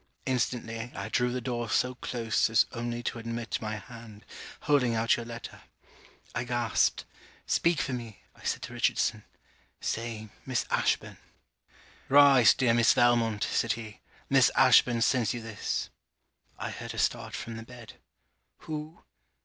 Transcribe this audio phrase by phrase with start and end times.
[0.25, 4.25] Instantly, I drew the door so close as only to admit my hand,
[4.61, 5.61] holding out your letter.
[6.33, 7.05] I gasped.
[7.45, 9.25] 'Speak for me,' I said to Richardson;
[9.79, 11.19] 'Say, Miss Ashburn.'
[12.09, 15.91] 'Rise, dear Miss Valmont,' said he, 'Miss Ashburn sends you this.'
[16.57, 17.93] I heard her start from the bed.
[18.61, 19.03] 'Who?